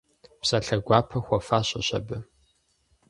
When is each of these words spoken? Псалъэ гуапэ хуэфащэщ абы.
Псалъэ 0.41 0.77
гуапэ 0.85 1.17
хуэфащэщ 1.25 1.89
абы. 1.97 2.17